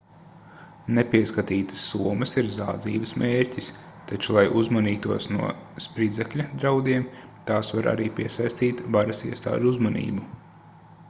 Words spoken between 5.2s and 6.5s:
no spridzekļa